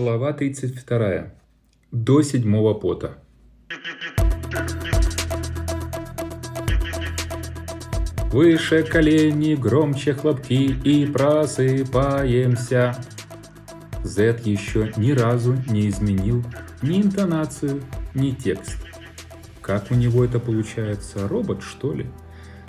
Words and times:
Глава 0.00 0.32
32. 0.32 1.30
До 1.92 2.22
седьмого 2.22 2.72
пота. 2.72 3.18
Выше 8.32 8.82
колени, 8.82 9.56
громче 9.56 10.14
хлопки 10.14 10.74
и 10.84 11.04
просыпаемся. 11.04 12.94
Зет 14.02 14.46
еще 14.46 14.90
ни 14.96 15.12
разу 15.12 15.54
не 15.68 15.90
изменил 15.90 16.42
ни 16.80 17.02
интонацию, 17.02 17.82
ни 18.14 18.30
текст. 18.30 18.78
Как 19.60 19.90
у 19.90 19.94
него 19.94 20.24
это 20.24 20.40
получается? 20.40 21.28
Робот, 21.28 21.62
что 21.62 21.92
ли? 21.92 22.06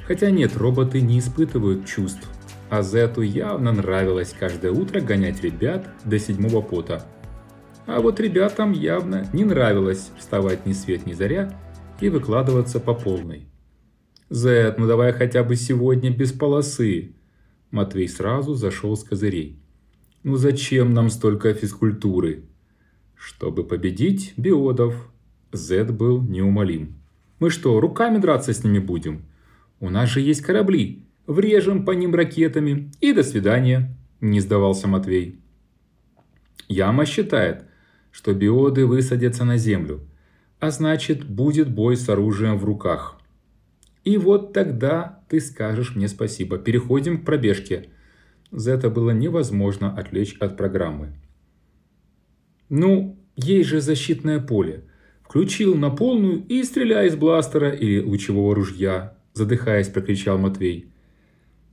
Хотя 0.05 0.31
нет, 0.31 0.57
роботы 0.57 0.99
не 0.99 1.19
испытывают 1.19 1.85
чувств. 1.85 2.27
А 2.69 2.81
Зету 2.81 3.21
явно 3.21 3.71
нравилось 3.71 4.35
каждое 4.37 4.73
утро 4.73 4.99
гонять 4.99 5.41
ребят 5.41 5.87
до 6.03 6.19
седьмого 6.19 6.61
пота. 6.61 7.05
А 7.85 7.99
вот 7.99 8.19
ребятам 8.19 8.71
явно 8.71 9.27
не 9.33 9.43
нравилось 9.43 10.11
вставать 10.17 10.65
ни 10.65 10.73
свет 10.73 11.05
ни 11.05 11.13
заря 11.13 11.53
и 11.99 12.09
выкладываться 12.09 12.79
по 12.79 12.93
полной. 12.93 13.47
«Зет, 14.29 14.77
ну 14.77 14.87
давай 14.87 15.11
хотя 15.11 15.43
бы 15.43 15.55
сегодня 15.55 16.09
без 16.09 16.31
полосы!» 16.31 17.15
Матвей 17.69 18.07
сразу 18.07 18.53
зашел 18.53 18.95
с 18.95 19.03
козырей. 19.03 19.59
«Ну 20.23 20.37
зачем 20.37 20.93
нам 20.93 21.09
столько 21.09 21.53
физкультуры?» 21.53 22.45
«Чтобы 23.15 23.63
победить 23.63 24.33
биодов!» 24.37 25.11
Зет 25.51 25.91
был 25.91 26.21
неумолим. 26.21 26.95
«Мы 27.39 27.49
что, 27.49 27.79
руками 27.79 28.19
драться 28.19 28.53
с 28.53 28.63
ними 28.63 28.79
будем? 28.79 29.25
У 29.79 29.89
нас 29.89 30.09
же 30.09 30.21
есть 30.21 30.41
корабли. 30.41 31.05
Врежем 31.27 31.83
по 31.83 31.91
ним 31.91 32.15
ракетами 32.15 32.91
и 33.01 33.13
до 33.13 33.23
свидания!» 33.23 33.97
Не 34.21 34.39
сдавался 34.39 34.87
Матвей. 34.87 35.39
Яма 36.67 37.05
считает, 37.05 37.65
что 38.11 38.33
биоды 38.33 38.85
высадятся 38.85 39.45
на 39.45 39.57
Землю, 39.57 40.01
а 40.59 40.71
значит 40.71 41.27
будет 41.27 41.69
бой 41.69 41.97
с 41.97 42.07
оружием 42.09 42.57
в 42.57 42.65
руках– 42.65 43.17
и 44.03 44.17
вот 44.17 44.53
тогда 44.53 45.19
ты 45.29 45.39
скажешь 45.39 45.95
мне 45.95 46.07
спасибо. 46.07 46.57
Переходим 46.57 47.19
к 47.19 47.25
пробежке. 47.25 47.89
Зета 48.51 48.89
было 48.89 49.11
невозможно 49.11 49.95
отвлечь 49.95 50.35
от 50.39 50.57
программы. 50.57 51.13
Ну, 52.69 53.19
есть 53.35 53.69
же 53.69 53.79
защитное 53.79 54.39
поле. 54.39 54.85
Включил 55.23 55.75
на 55.75 55.89
полную 55.89 56.43
и 56.47 56.63
стреляй 56.63 57.07
из 57.07 57.15
бластера 57.15 57.69
или 57.69 58.01
лучевого 58.01 58.55
ружья, 58.55 59.17
задыхаясь, 59.33 59.87
прокричал 59.87 60.37
Матвей. 60.37 60.91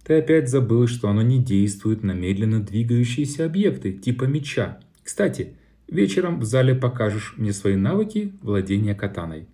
Ты 0.05 0.19
опять 0.19 0.49
забыл, 0.49 0.87
что 0.87 1.09
оно 1.09 1.23
не 1.23 1.43
действует 1.43 2.03
на 2.03 2.13
медленно 2.13 2.61
двигающиеся 2.61 3.47
объекты, 3.47 3.93
типа 3.93 4.25
меча. 4.25 4.81
Кстати, 5.03 5.57
вечером 5.89 6.41
в 6.41 6.45
зале 6.45 6.75
покажешь 6.75 7.35
мне 7.37 7.53
свои 7.53 7.77
навыки 7.77 8.33
владения 8.43 8.95
катаной. 8.95 9.49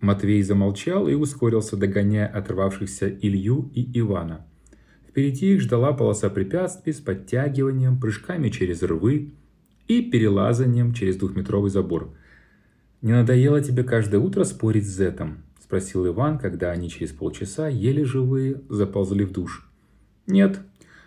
Матвей 0.00 0.42
замолчал 0.42 1.08
и 1.08 1.14
ускорился, 1.14 1.76
догоняя 1.76 2.26
оторвавшихся 2.26 3.08
Илью 3.08 3.70
и 3.72 3.98
Ивана. 4.00 4.44
Впереди 5.08 5.54
их 5.54 5.60
ждала 5.60 5.92
полоса 5.92 6.28
препятствий 6.28 6.92
с 6.92 7.00
подтягиванием, 7.00 8.00
прыжками 8.00 8.48
через 8.48 8.82
рвы 8.82 9.32
и 9.86 10.02
перелазанием 10.02 10.92
через 10.92 11.16
двухметровый 11.16 11.70
забор. 11.70 12.14
«Не 13.00 13.12
надоело 13.12 13.60
тебе 13.62 13.84
каждое 13.84 14.18
утро 14.18 14.44
спорить 14.44 14.86
с 14.86 14.96
Зетом?»– 14.96 15.44
спросил 15.62 16.06
Иван, 16.06 16.38
когда 16.38 16.70
они 16.70 16.88
через 16.88 17.10
полчаса, 17.10 17.68
еле 17.68 18.04
живые, 18.04 18.62
заползли 18.68 19.24
в 19.24 19.32
душ. 19.32 19.68
«Нет, 20.26 20.60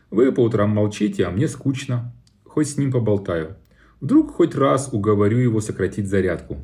вы 0.09 0.31
по 0.31 0.41
утрам 0.41 0.69
молчите, 0.69 1.25
а 1.25 1.31
мне 1.31 1.47
скучно. 1.47 2.13
Хоть 2.45 2.69
с 2.69 2.77
ним 2.77 2.91
поболтаю. 2.91 3.57
Вдруг 4.01 4.31
хоть 4.31 4.55
раз 4.55 4.89
уговорю 4.91 5.37
его 5.39 5.61
сократить 5.61 6.07
зарядку», 6.07 6.57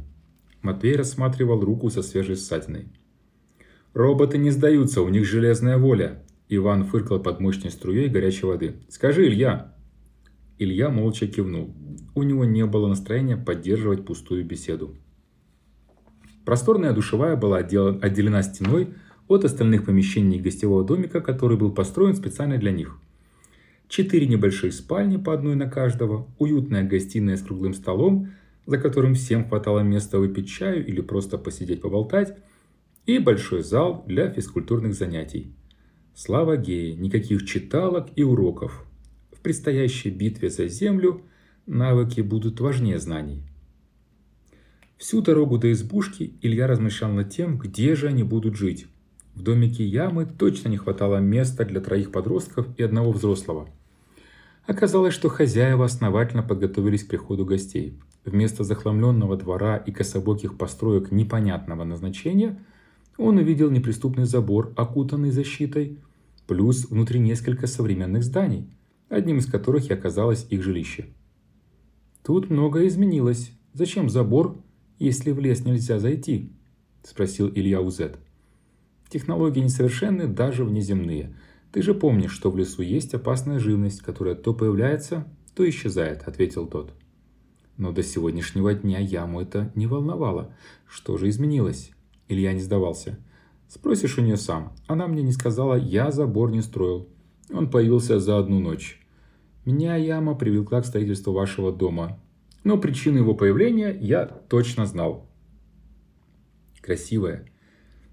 Матвей 0.61 0.95
рассматривал 0.95 1.59
руку 1.61 1.89
со 1.89 2.03
свежей 2.03 2.35
ссадиной. 2.35 2.89
«Роботы 3.93 4.37
не 4.37 4.51
сдаются, 4.51 5.01
у 5.01 5.09
них 5.09 5.25
железная 5.25 5.77
воля!» 5.77 6.23
Иван 6.49 6.85
фыркал 6.85 7.19
под 7.19 7.39
мощной 7.39 7.71
струей 7.71 8.09
горячей 8.09 8.45
воды. 8.45 8.75
«Скажи, 8.89 9.25
Илья!» 9.27 9.73
Илья 10.59 10.89
молча 10.89 11.27
кивнул. 11.27 11.73
У 12.13 12.23
него 12.23 12.45
не 12.45 12.65
было 12.65 12.87
настроения 12.87 13.37
поддерживать 13.37 14.05
пустую 14.05 14.45
беседу. 14.45 14.95
Просторная 16.45 16.93
душевая 16.93 17.35
была 17.35 17.57
отделена 17.57 18.43
стеной 18.43 18.93
от 19.27 19.43
остальных 19.45 19.85
помещений 19.85 20.39
гостевого 20.39 20.83
домика, 20.83 21.21
который 21.21 21.57
был 21.57 21.71
построен 21.71 22.15
специально 22.15 22.57
для 22.57 22.71
них. 22.71 22.97
Четыре 23.91 24.25
небольшие 24.25 24.71
спальни 24.71 25.17
по 25.17 25.33
одной 25.33 25.55
на 25.55 25.69
каждого, 25.69 26.27
уютная 26.39 26.83
гостиная 26.83 27.37
с 27.37 27.43
круглым 27.43 27.75
столом– 27.75 28.31
за 28.65 28.77
которым 28.77 29.15
всем 29.15 29.47
хватало 29.47 29.79
места 29.79 30.19
выпить 30.19 30.49
чаю 30.49 30.85
или 30.85 31.01
просто 31.01 31.37
посидеть 31.37 31.81
поболтать, 31.81 32.37
и 33.05 33.17
большой 33.17 33.63
зал 33.63 34.03
для 34.07 34.29
физкультурных 34.29 34.93
занятий. 34.93 35.53
Слава 36.13 36.57
геи, 36.57 36.93
никаких 36.93 37.45
читалок 37.45 38.09
и 38.15 38.23
уроков. 38.23 38.85
В 39.31 39.41
предстоящей 39.41 40.11
битве 40.11 40.49
за 40.49 40.67
землю 40.67 41.23
навыки 41.65 42.21
будут 42.21 42.59
важнее 42.59 42.99
знаний. 42.99 43.43
Всю 44.97 45.21
дорогу 45.21 45.57
до 45.57 45.71
избушки 45.71 46.35
Илья 46.41 46.67
размышлял 46.67 47.11
над 47.11 47.31
тем, 47.31 47.57
где 47.57 47.95
же 47.95 48.07
они 48.07 48.23
будут 48.23 48.55
жить. 48.55 48.85
В 49.33 49.41
домике 49.41 49.83
ямы 49.83 50.25
точно 50.25 50.69
не 50.69 50.77
хватало 50.77 51.17
места 51.17 51.65
для 51.65 51.81
троих 51.81 52.11
подростков 52.11 52.67
и 52.77 52.83
одного 52.83 53.11
взрослого. 53.11 53.67
Оказалось, 54.71 55.13
что 55.13 55.29
хозяева 55.29 55.85
основательно 55.85 56.43
подготовились 56.43 57.03
к 57.03 57.09
приходу 57.09 57.45
гостей– 57.45 57.99
Вместо 58.23 58.63
захламленного 58.63 59.35
двора 59.35 59.77
и 59.77 59.91
кособоких 59.91 60.57
построек 60.57 61.11
непонятного 61.11 61.83
назначения 61.83 62.63
он 63.17 63.37
увидел 63.37 63.71
неприступный 63.71 64.25
забор, 64.25 64.73
окутанный 64.75 65.31
защитой, 65.31 65.99
плюс 66.45 66.85
внутри 66.89 67.19
несколько 67.19 67.65
современных 67.65 68.23
зданий, 68.23 68.69
одним 69.09 69.39
из 69.39 69.47
которых 69.47 69.89
и 69.89 69.93
оказалось 69.93 70.45
их 70.49 70.61
жилище. 70.61 71.07
«Тут 72.23 72.51
многое 72.51 72.87
изменилось. 72.87 73.51
Зачем 73.73 74.09
забор, 74.09 74.55
если 74.99 75.31
в 75.31 75.39
лес 75.39 75.65
нельзя 75.65 75.97
зайти?»– 75.99 76.51
спросил 77.03 77.49
Илья 77.49 77.81
Узет. 77.81 78.17
«Технологии 79.09 79.61
несовершенны, 79.61 80.27
даже 80.27 80.63
внеземные. 80.63 81.35
Ты 81.71 81.81
же 81.81 81.93
помнишь, 81.93 82.31
что 82.31 82.51
в 82.51 82.57
лесу 82.57 82.81
есть 82.81 83.13
опасная 83.13 83.59
живность, 83.59 84.01
которая 84.01 84.35
то 84.35 84.53
появляется, 84.53 85.25
то 85.55 85.67
исчезает»,– 85.67 86.23
ответил 86.27 86.67
тот. 86.67 86.93
Но 87.77 87.91
до 87.91 88.03
сегодняшнего 88.03 88.73
дня 88.73 88.99
яму 88.99 89.41
это 89.41 89.71
не 89.73 89.87
волновало. 89.87 90.53
Что 90.87 91.17
же 91.17 91.29
изменилось? 91.29 91.91
Илья 92.27 92.53
не 92.53 92.59
сдавался. 92.59 93.17
Спросишь 93.67 94.17
у 94.17 94.21
нее 94.21 94.37
сам. 94.37 94.73
Она 94.87 95.07
мне 95.07 95.23
не 95.23 95.31
сказала, 95.31 95.75
я 95.75 96.11
забор 96.11 96.51
не 96.51 96.61
строил. 96.61 97.07
Он 97.51 97.69
появился 97.69 98.19
за 98.19 98.37
одну 98.37 98.59
ночь. 98.59 99.01
Меня 99.65 99.95
яма 99.95 100.35
привлекла 100.35 100.81
к 100.81 100.85
строительству 100.85 101.33
вашего 101.33 101.71
дома. 101.71 102.19
Но 102.63 102.77
причину 102.77 103.17
его 103.17 103.33
появления 103.33 103.97
я 103.99 104.25
точно 104.25 104.85
знал. 104.85 105.27
Красивая, 106.81 107.45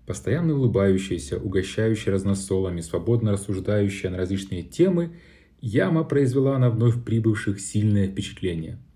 постоянно 0.09 0.55
улыбающаяся, 0.55 1.39
угощающая 1.39 2.13
разносолами, 2.13 2.81
свободно 2.81 3.31
рассуждающая 3.31 4.11
на 4.11 4.17
различные 4.17 4.65
темы, 4.65 5.13
яма 5.61 6.03
произвела 6.03 6.59
на 6.59 6.71
вновь 6.71 7.05
прибывших 7.05 7.61
сильное 7.61 8.09
впечатление– 8.09 8.81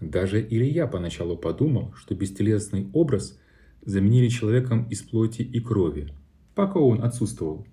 даже 0.00 0.40
Илья 0.40 0.86
поначалу 0.86 1.36
подумал, 1.36 1.92
что 1.94 2.14
бестелесный 2.14 2.88
образ 2.94 3.38
заменили 3.84 4.28
человеком 4.28 4.84
из 4.88 5.02
плоти 5.02 5.42
и 5.42 5.60
крови, 5.60 6.12
пока 6.54 6.80
он 6.80 7.02
отсутствовал. 7.02 7.66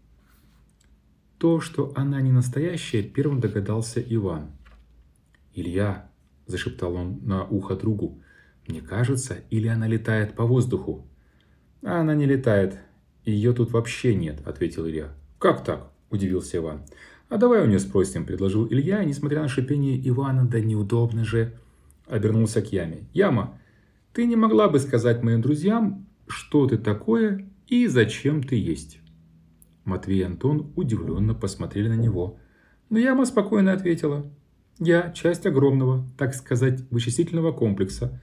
То, 1.38 1.62
что 1.62 1.94
она 1.96 2.20
не 2.22 2.32
настоящая, 2.32 3.04
первым 3.04 3.40
догадался 3.40 4.02
Иван. 4.02 4.52
«Илья»,– 5.54 6.10
зашептал 6.48 6.96
он 6.96 7.20
на 7.24 7.46
ухо 7.46 7.76
другу,– 7.76 8.22
«мне 8.68 8.82
кажется, 8.82 9.38
или 9.50 9.68
она 9.68 9.88
летает 9.88 10.36
по 10.36 10.44
воздуху?» 10.44 11.08
«А 11.84 12.02
она 12.02 12.16
не 12.16 12.26
летает, 12.26 12.80
ее 13.24 13.54
тут 13.54 13.72
вообще 13.72 14.16
нет»,– 14.16 14.42
ответил 14.46 14.88
Илья. 14.88 15.10
«Как 15.40 15.64
так?»– 15.64 15.92
удивился 16.10 16.58
Иван. 16.58 16.82
«А 17.30 17.38
давай 17.38 17.62
у 17.62 17.66
нее 17.66 17.80
спросим»,– 17.80 18.26
предложил 18.28 18.68
Илья, 18.68 19.04
несмотря 19.04 19.42
на 19.42 19.48
шипение 19.48 20.00
Ивана, 20.08 20.46
да 20.48 20.60
неудобно 20.60 21.26
же– 21.26 21.54
обернулся 22.08 22.62
к 22.62 22.72
Яме. 22.72 23.08
«Яма, 23.14 23.60
ты 24.14 24.26
не 24.26 24.36
могла 24.36 24.70
бы 24.70 24.80
сказать 24.80 25.24
моим 25.24 25.42
друзьям, 25.42 26.08
что 26.28 26.68
ты 26.68 26.78
такое 26.78 27.50
и 27.68 27.88
зачем 27.88 28.44
ты 28.44 28.56
есть?» 28.56 29.00
Матвей 29.86 30.20
и 30.20 30.24
Антон 30.24 30.72
удивленно 30.76 31.34
посмотрели 31.34 31.88
на 31.88 31.96
него. 31.96 32.40
Но 32.90 32.98
Яма 32.98 33.26
спокойно 33.26 33.74
ответила. 33.74 34.30
«Я 34.80 35.12
часть 35.12 35.46
огромного, 35.46 36.06
так 36.18 36.34
сказать, 36.34 36.82
вычислительного 36.92 37.52
комплекса, 37.52 38.22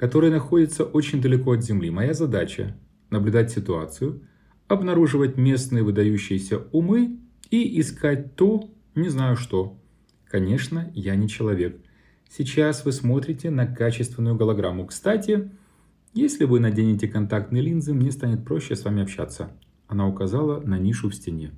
который 0.00 0.30
находится 0.30 0.82
очень 0.82 1.22
далеко 1.22 1.52
от 1.52 1.62
Земли. 1.62 1.90
Моя 1.90 2.12
задача– 2.12 2.76
наблюдать 3.10 3.52
ситуацию, 3.52 4.22
обнаруживать 4.66 5.36
местные 5.36 5.84
выдающиеся 5.84 6.64
умы 6.72 7.20
и 7.50 7.80
искать 7.80 8.34
то, 8.34 8.68
не 8.96 9.08
знаю 9.10 9.36
что. 9.36 9.78
Конечно, 10.28 10.90
я 10.96 11.14
не 11.14 11.28
человек– 11.28 11.80
Сейчас 12.32 12.84
вы 12.84 12.92
смотрите 12.92 13.50
на 13.50 13.66
качественную 13.66 14.36
голограмму. 14.36 14.86
Кстати, 14.86 15.50
если 16.14 16.44
вы 16.44 16.60
наденете 16.60 17.08
контактные 17.08 17.60
линзы, 17.60 17.92
мне 17.92 18.12
станет 18.12 18.44
проще 18.44 18.76
с 18.76 18.84
вами 18.84 19.02
общаться. 19.02 19.50
Она 19.88 20.06
указала 20.06 20.60
на 20.60 20.78
нишу 20.78 21.10
в 21.10 21.14
стене. 21.14 21.50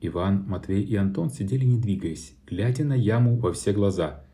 Иван, 0.00 0.44
Матвей 0.48 0.82
и 0.82 0.96
Антон 0.96 1.30
сидели 1.30 1.64
не 1.64 1.78
двигаясь, 1.78 2.34
глядя 2.44 2.84
на 2.84 2.94
яму 2.94 3.36
во 3.36 3.52
все 3.52 3.72
глаза. 3.72 4.24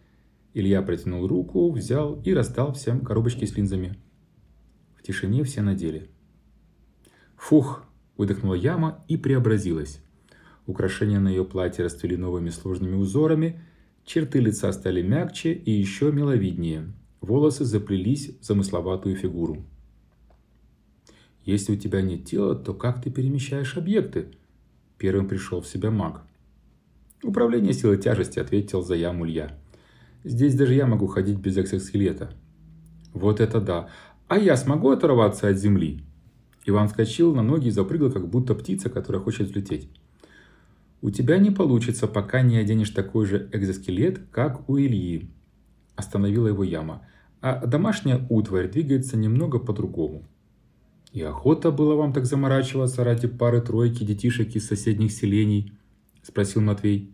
Илья 0.55 0.83
протянул 0.83 1.27
руку, 1.27 1.71
взял 1.71 2.21
и 2.23 2.35
раздал 2.35 2.75
всем 2.75 3.01
коробочки 3.01 3.45
с 3.45 3.57
линзами. 3.57 3.97
В 4.97 5.03
тишине 5.03 5.45
все 5.45 5.63
надели. 5.63 6.11
Фух, 7.37 7.85
выдохнула 8.17 8.55
яма 8.55 9.05
и 9.09 9.17
преобразилась. 9.17 10.01
Украшения 10.67 11.19
на 11.19 11.29
ее 11.29 11.45
платье 11.45 11.85
расцвели 11.85 12.17
новыми 12.17 12.51
сложными 12.51 12.95
узорами, 12.95 13.61
черты 14.05 14.41
лица 14.41 14.71
стали 14.73 15.03
мягче 15.03 15.53
и 15.53 15.71
еще 15.71 16.13
миловиднее. 16.13 16.93
Волосы 17.21 17.65
заплелись 17.65 18.39
в 18.41 18.45
замысловатую 18.45 19.17
фигуру. 19.17 19.65
Если 21.45 21.73
у 21.73 21.77
тебя 21.77 22.03
нет 22.03 22.25
тела, 22.25 22.55
то 22.55 22.75
как 22.75 23.03
ты 23.03 23.11
перемещаешь 23.11 23.77
объекты? 23.77 24.29
Первым 24.99 25.27
пришел 25.27 25.61
в 25.61 25.67
себя 25.67 25.91
маг. 25.91 26.23
Управление 27.25 27.73
силой 27.73 27.99
тяжести, 27.99 28.39
ответил 28.39 28.83
за 28.83 28.95
яму 28.95 29.27
Илья. 29.27 29.59
Здесь 30.25 30.55
даже 30.55 30.75
я 30.75 30.87
могу 30.87 31.07
ходить 31.07 31.39
без 31.39 31.59
экзоскелета. 31.59 32.33
Вот 33.13 33.41
это 33.41 33.61
да. 33.61 33.89
А 34.29 34.39
я 34.39 34.57
смогу 34.57 34.91
оторваться 34.91 35.49
от 35.49 35.59
земли? 35.59 36.05
Иван 36.65 36.89
вскочил 36.89 37.35
на 37.35 37.43
ноги 37.43 37.69
и 37.69 37.71
запрыгал, 37.71 38.11
как 38.11 38.29
будто 38.29 38.55
птица, 38.55 38.89
которая 38.89 39.21
хочет 39.21 39.49
взлететь. 39.49 39.89
У 41.01 41.11
тебя 41.11 41.39
не 41.39 41.51
получится, 41.51 42.07
пока 42.07 42.43
не 42.43 42.57
оденешь 42.57 42.91
такой 42.91 43.27
же 43.27 43.49
экзоскелет, 43.53 44.21
как 44.31 44.69
у 44.69 44.79
Ильи. 44.79 45.29
Остановила 45.97 46.47
его 46.47 46.63
яма. 46.63 47.03
А 47.41 47.67
домашняя 47.67 48.25
утварь 48.31 48.71
двигается 48.71 49.17
немного 49.17 49.59
по-другому. 49.59 50.25
И 51.13 51.21
охота 51.21 51.73
было 51.73 51.97
вам 51.97 52.13
так 52.13 52.25
заморачиваться 52.25 53.03
ради 53.03 53.27
пары-тройки 53.27 54.05
детишек 54.05 54.55
из 54.55 54.67
соседних 54.67 55.11
селений? 55.11 55.73
Спросил 56.23 56.63
Матвей. 56.63 57.13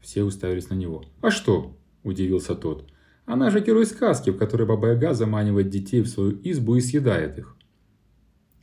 Все 0.00 0.22
уставились 0.22 0.68
на 0.68 0.74
него. 0.74 1.04
А 1.22 1.30
что? 1.30 1.74
Удивился 2.02 2.54
тот. 2.54 2.90
Она 3.26 3.50
же 3.50 3.60
герой 3.60 3.86
сказки, 3.86 4.30
в 4.30 4.38
которой 4.38 4.66
Баба 4.66 4.88
Яга 4.88 5.14
заманивает 5.14 5.68
детей 5.68 6.02
в 6.02 6.08
свою 6.08 6.40
избу 6.42 6.76
и 6.76 6.80
съедает 6.80 7.38
их. 7.38 7.56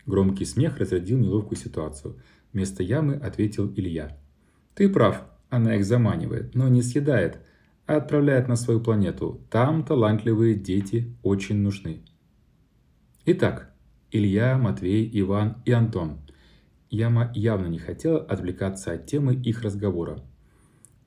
Громкий 0.05 0.45
смех 0.45 0.77
разрядил 0.77 1.19
неловкую 1.19 1.57
ситуацию. 1.57 2.17
Вместо 2.53 2.81
ямы 2.81 3.15
ответил 3.15 3.71
Илья. 3.75 4.17
Ты 4.73 4.89
прав, 4.89 5.23
она 5.49 5.75
их 5.75 5.85
заманивает, 5.85 6.55
но 6.55 6.67
не 6.67 6.81
съедает, 6.81 7.39
а 7.85 7.97
отправляет 7.97 8.47
на 8.47 8.55
свою 8.55 8.79
планету. 8.79 9.41
Там 9.49 9.83
талантливые 9.83 10.55
дети 10.55 11.15
очень 11.23 11.57
нужны. 11.57 12.03
Итак, 13.25 13.73
Илья, 14.11 14.57
Матвей, 14.57 15.09
Иван 15.13 15.61
и 15.65 15.71
Антон. 15.71 16.19
Яма 16.89 17.31
явно 17.35 17.67
не 17.67 17.79
хотела 17.79 18.19
отвлекаться 18.19 18.93
от 18.93 19.05
темы 19.05 19.35
их 19.35 19.61
разговора. 19.61 20.23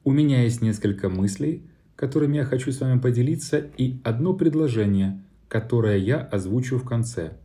У 0.05 0.13
меня 0.13 0.43
есть 0.43 0.61
несколько 0.61 1.09
мыслей, 1.09 1.71
которыми 2.01 2.39
я 2.39 2.47
хочу 2.47 2.73
с 2.73 2.81
вами 2.81 2.99
поделиться, 2.99 3.59
и 3.59 4.01
одно 4.05 4.33
предложение, 4.33 5.23
которое 5.49 5.99
я 5.99 6.19
озвучу 6.19 6.79
в 6.79 6.85
конце. 6.87 7.37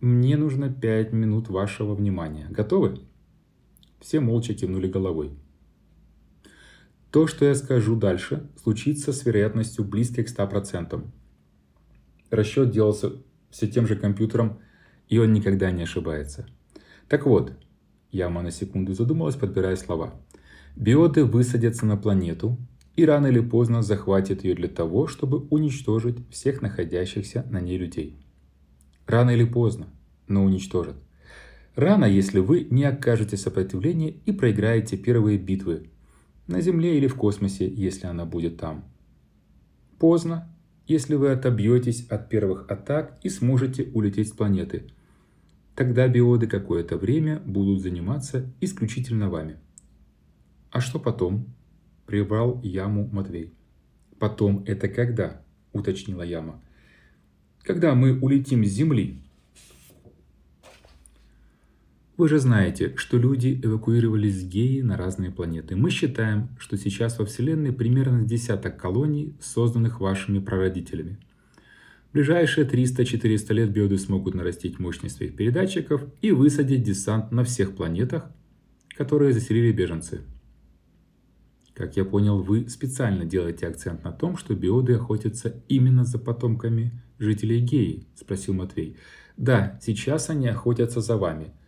Мне 0.00 0.36
нужно 0.36 0.68
пять 0.68 1.12
минут 1.12 1.48
вашего 1.48 1.94
внимания. 1.94 2.48
Готовы? 2.50 3.02
Все 4.00 4.18
молча 4.18 4.52
кивнули 4.52 4.88
головой. 4.88 5.30
То, 7.12 7.28
что 7.28 7.44
я 7.44 7.54
скажу 7.54 7.94
дальше, 7.94 8.50
случится 8.60 9.12
с 9.12 9.24
вероятностью 9.24 9.84
близкой 9.84 10.24
к 10.24 10.28
100%. 10.28 11.04
Расчет 12.30 12.72
делался 12.72 13.12
все 13.50 13.68
тем 13.68 13.86
же 13.86 13.94
компьютером 13.94 14.58
и 15.08 15.18
он 15.18 15.32
никогда 15.32 15.70
не 15.70 15.84
ошибается. 15.84 16.48
Так 17.06 17.26
вот, 17.26 17.52
Яма 18.10 18.42
на 18.42 18.50
секунду 18.50 18.92
задумалась, 18.92 19.36
подбирая 19.36 19.76
слова. 19.76 20.14
Биоты 20.74 21.24
высадятся 21.24 21.86
на 21.86 21.96
планету 21.96 22.58
и 22.96 23.04
рано 23.04 23.26
или 23.26 23.40
поздно 23.40 23.82
захватят 23.82 24.44
ее 24.44 24.54
для 24.54 24.68
того, 24.68 25.06
чтобы 25.06 25.38
уничтожить 25.50 26.18
всех 26.30 26.62
находящихся 26.62 27.44
на 27.50 27.60
ней 27.60 27.78
людей. 27.78 28.18
Рано 29.06 29.30
или 29.30 29.44
поздно, 29.44 29.86
но 30.28 30.44
уничтожат. 30.44 30.96
Рано, 31.74 32.04
если 32.04 32.38
вы 32.38 32.66
не 32.70 32.84
окажете 32.84 33.36
сопротивления 33.36 34.10
и 34.10 34.32
проиграете 34.32 34.96
первые 34.96 35.38
битвы 35.38 35.90
на 36.46 36.60
Земле 36.60 36.96
или 36.96 37.08
в 37.08 37.16
космосе, 37.16 37.68
если 37.68 38.06
она 38.06 38.24
будет 38.24 38.58
там. 38.58 38.84
Поздно, 39.98 40.54
если 40.86 41.14
вы 41.14 41.30
отобьетесь 41.32 42.06
от 42.08 42.28
первых 42.28 42.70
атак 42.70 43.18
и 43.22 43.28
сможете 43.28 43.90
улететь 43.94 44.28
с 44.28 44.32
планеты. 44.32 44.90
Тогда 45.74 46.06
биоды 46.06 46.46
какое-то 46.46 46.96
время 46.96 47.40
будут 47.40 47.80
заниматься 47.80 48.52
исключительно 48.60 49.28
вами. 49.28 49.56
А 50.70 50.80
что 50.80 51.00
потом? 51.00 51.46
Прибрал 52.06 52.60
яму 52.62 53.08
Матвей. 53.12 53.52
Потом 54.18 54.62
это 54.66 54.88
когда? 54.88 55.42
Уточнила 55.72 56.22
яма. 56.22 56.60
Когда 57.62 57.94
мы 57.94 58.18
улетим 58.20 58.64
с 58.64 58.68
Земли, 58.68 59.20
вы 62.16 62.28
же 62.28 62.38
знаете, 62.38 62.92
что 62.96 63.18
люди 63.18 63.58
эвакуировались 63.60 64.40
с 64.40 64.44
Геи 64.44 64.82
на 64.82 64.96
разные 64.96 65.32
планеты. 65.32 65.74
Мы 65.74 65.90
считаем, 65.90 66.48
что 66.58 66.76
сейчас 66.76 67.18
во 67.18 67.24
Вселенной 67.24 67.72
примерно 67.72 68.22
десяток 68.22 68.76
колоний, 68.76 69.34
созданных 69.40 70.00
вашими 70.00 70.38
прародителями. 70.38 71.18
В 72.10 72.12
ближайшие 72.12 72.68
300-400 72.68 73.52
лет 73.54 73.72
биоды 73.72 73.98
смогут 73.98 74.34
нарастить 74.34 74.78
мощность 74.78 75.16
своих 75.16 75.34
передатчиков 75.34 76.04
и 76.20 76.30
высадить 76.30 76.84
десант 76.84 77.32
на 77.32 77.42
всех 77.42 77.74
планетах, 77.74 78.30
которые 78.96 79.32
заселили 79.32 79.72
беженцы. 79.72 80.20
Как 81.74 81.96
я 81.96 82.04
понял, 82.04 82.40
вы 82.40 82.68
специально 82.68 83.24
делаете 83.24 83.66
акцент 83.66 84.04
на 84.04 84.12
том, 84.12 84.36
что 84.36 84.54
биоды 84.54 84.94
охотятся 84.94 85.62
именно 85.68 86.04
за 86.04 86.18
потомками 86.18 87.02
жителей 87.18 87.60
Геи, 87.60 88.06
спросил 88.14 88.54
Матвей. 88.54 88.96
Да, 89.36 89.78
сейчас 89.82 90.30
они 90.30 90.46
охотятся 90.48 91.00
за 91.00 91.16
вами– 91.16 91.52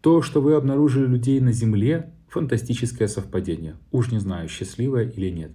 то, 0.00 0.22
что 0.22 0.40
вы 0.40 0.54
обнаружили 0.54 1.06
людей 1.06 1.40
на 1.40 1.52
Земле, 1.52 2.14
фантастическое 2.28 3.06
совпадение. 3.06 3.76
Уж 3.90 4.10
не 4.10 4.18
знаю, 4.18 4.48
счастливое 4.48 5.06
или 5.06 5.28
нет. 5.28 5.52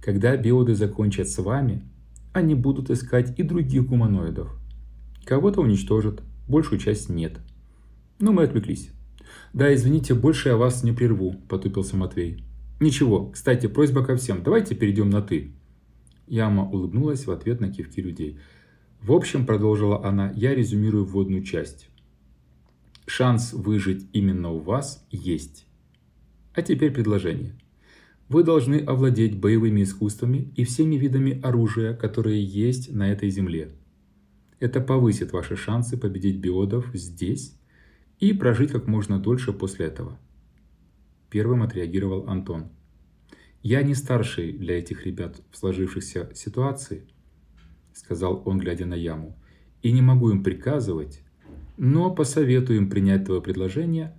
Когда 0.00 0.36
биоды 0.36 0.76
закончат 0.76 1.28
с 1.28 1.38
вами, 1.38 1.82
они 2.32 2.54
будут 2.54 2.90
искать 2.90 3.36
и 3.38 3.42
других 3.42 3.86
гуманоидов. 3.86 4.56
Кого-то 5.24 5.62
уничтожат, 5.62 6.22
большую 6.46 6.78
часть 6.78 7.08
нет. 7.08 7.40
Но 8.20 8.30
мы 8.30 8.44
отвлеклись. 8.44 8.90
Да, 9.52 9.74
извините, 9.74 10.14
больше 10.14 10.50
я 10.50 10.56
вас 10.56 10.84
не 10.84 10.92
прерву, 10.92 11.34
потупился 11.48 11.96
Матвей. 11.96 12.44
Ничего, 12.78 13.30
кстати, 13.30 13.66
просьба 13.68 14.04
ко 14.04 14.16
всем, 14.16 14.42
давайте 14.42 14.74
перейдем 14.74 15.08
на 15.08 15.22
«ты». 15.22 15.52
Яма 16.26 16.68
улыбнулась 16.68 17.26
в 17.26 17.30
ответ 17.30 17.60
на 17.60 17.72
кивки 17.72 18.00
людей. 18.00 18.38
В 19.00 19.12
общем, 19.12 19.46
продолжила 19.46 20.04
она, 20.04 20.32
я 20.34 20.54
резюмирую 20.54 21.04
вводную 21.04 21.42
часть. 21.42 21.88
Шанс 23.06 23.52
выжить 23.52 24.06
именно 24.12 24.50
у 24.50 24.58
вас 24.58 25.06
есть. 25.10 25.66
А 26.54 26.62
теперь 26.62 26.90
предложение. 26.90 27.56
Вы 28.28 28.42
должны 28.42 28.76
овладеть 28.76 29.38
боевыми 29.38 29.84
искусствами 29.84 30.52
и 30.56 30.64
всеми 30.64 30.96
видами 30.96 31.40
оружия, 31.40 31.94
которые 31.94 32.42
есть 32.44 32.92
на 32.92 33.12
этой 33.12 33.30
земле. 33.30 33.70
Это 34.58 34.80
повысит 34.80 35.32
ваши 35.32 35.54
шансы 35.54 35.96
победить 35.96 36.38
биодов 36.38 36.90
здесь 36.92 37.56
и 38.18 38.32
прожить 38.32 38.72
как 38.72 38.88
можно 38.88 39.20
дольше 39.20 39.52
после 39.52 39.86
этого. 39.86 40.18
Первым 41.30 41.62
отреагировал 41.62 42.28
Антон. 42.28 42.68
«Я 43.62 43.82
не 43.82 43.94
старший 43.94 44.52
для 44.52 44.78
этих 44.78 45.06
ребят 45.06 45.40
в 45.50 45.56
сложившейся 45.56 46.30
ситуации», 46.34 47.06
сказал 47.92 48.42
он, 48.44 48.58
глядя 48.58 48.86
на 48.86 48.94
яму, 48.94 49.36
«и 49.82 49.92
не 49.92 50.02
могу 50.02 50.30
им 50.30 50.42
приказывать, 50.42 51.22
но 51.76 52.14
посоветую 52.14 52.78
им 52.78 52.90
принять 52.90 53.24
твое 53.24 53.42
предложение, 53.42 54.16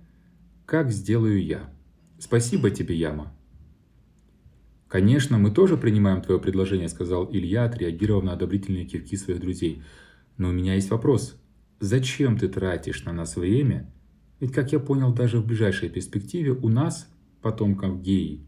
как 0.66 0.90
сделаю 0.90 1.42
я. 1.42 1.70
Спасибо 2.18 2.70
тебе, 2.70 2.94
Яма. 2.94 3.32
«Конечно, 4.88 5.36
мы 5.36 5.50
тоже 5.50 5.76
принимаем 5.76 6.22
твое 6.22 6.40
предложение»,— 6.40 6.88
сказал 6.90 7.28
Илья, 7.30 7.64
отреагировав 7.64 8.24
на 8.24 8.32
одобрительные 8.32 8.86
кивки 8.86 9.16
своих 9.16 9.38
друзей. 9.38 9.82
«Но 10.38 10.48
у 10.48 10.52
меня 10.52 10.74
есть 10.74 10.90
вопрос. 10.90 11.38
Зачем 11.78 12.38
ты 12.38 12.48
тратишь 12.48 13.04
на 13.04 13.12
нас 13.12 13.36
время? 13.36 13.92
Ведь, 14.40 14.52
как 14.52 14.72
я 14.72 14.78
понял, 14.78 15.12
даже 15.12 15.38
в 15.38 15.46
ближайшей 15.46 15.88
перспективе 15.88 16.52
у 16.52 16.68
нас, 16.68 17.08
потомков 17.42 18.00
геи, 18.02 18.46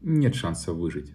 нет 0.00 0.34
шанса 0.34 0.72
выжить. 0.72 1.12